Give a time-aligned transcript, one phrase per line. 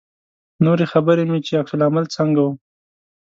[0.65, 2.49] نورې خبرې مې چې عکس العمل څنګه و.